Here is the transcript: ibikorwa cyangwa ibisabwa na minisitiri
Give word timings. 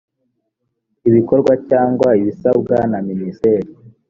ibikorwa 1.09 1.53
cyangwa 1.69 2.09
ibisabwa 2.19 2.77
na 2.91 2.99
minisitiri 3.07 3.69